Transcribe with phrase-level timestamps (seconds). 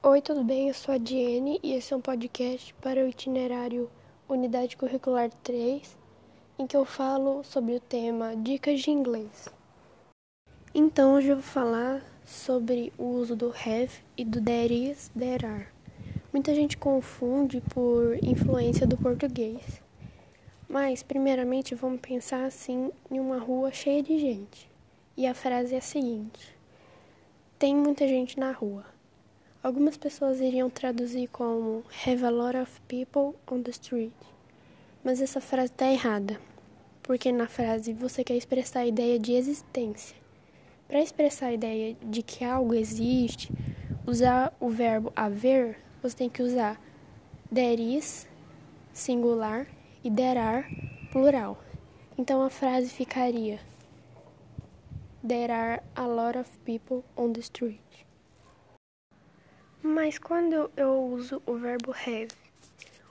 [0.00, 0.68] Oi, tudo bem?
[0.68, 3.90] Eu sou a Diene e esse é um podcast para o itinerário
[4.28, 5.98] Unidade Curricular 3,
[6.56, 9.48] em que eu falo sobre o tema Dicas de Inglês.
[10.72, 15.44] Então, hoje eu vou falar sobre o uso do have e do there is, there
[15.44, 15.66] are.
[16.32, 19.82] Muita gente confunde por influência do português.
[20.68, 24.70] Mas, primeiramente, vamos pensar assim em uma rua cheia de gente.
[25.16, 26.56] E a frase é a seguinte:
[27.58, 28.96] Tem muita gente na rua.
[29.60, 34.14] Algumas pessoas iriam traduzir como Have a lot of people on the street.
[35.02, 36.40] Mas essa frase está errada,
[37.02, 40.16] porque na frase você quer expressar a ideia de existência.
[40.86, 43.52] Para expressar a ideia de que algo existe,
[44.06, 46.80] usar o verbo haver, você tem que usar
[47.52, 48.28] there is,
[48.92, 49.66] singular,
[50.04, 50.66] e there are,
[51.10, 51.58] plural.
[52.16, 53.58] Então a frase ficaria
[55.26, 58.07] There are a lot of people on the street.
[59.80, 62.34] Mas quando eu uso o verbo have,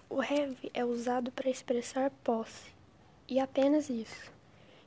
[0.10, 2.70] o have é usado para expressar posse,
[3.26, 4.30] e apenas isso.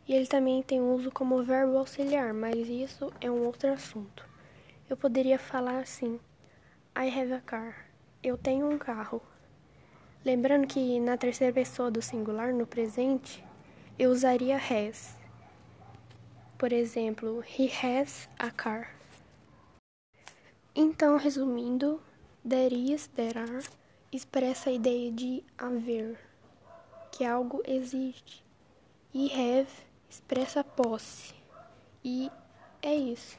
[0.06, 4.28] E ele também tem uso como verbo auxiliar, mas isso é um outro assunto.
[4.90, 6.20] Eu poderia falar assim:
[6.94, 7.86] I have a car.
[8.22, 9.22] Eu tenho um carro.
[10.22, 13.42] Lembrando que na terceira pessoa do singular, no presente,
[13.98, 15.16] eu usaria has.
[16.58, 18.99] Por exemplo, he has a car.
[20.74, 22.00] Então, resumindo,
[22.44, 23.62] there is, there are
[24.12, 26.18] expressa a ideia de haver,
[27.12, 28.44] que algo existe.
[29.12, 29.68] E have
[30.08, 31.34] expressa posse.
[32.04, 32.30] E
[32.82, 33.36] é isso.